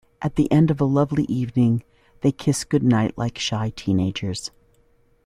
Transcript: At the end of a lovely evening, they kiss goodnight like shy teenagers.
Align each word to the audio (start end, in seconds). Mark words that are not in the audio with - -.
At 0.23 0.35
the 0.35 0.51
end 0.51 0.71
of 0.71 0.81
a 0.81 0.85
lovely 0.85 1.25
evening, 1.25 1.83
they 2.21 2.31
kiss 2.31 2.63
goodnight 2.63 3.15
like 3.19 3.37
shy 3.37 3.71
teenagers. 3.75 4.49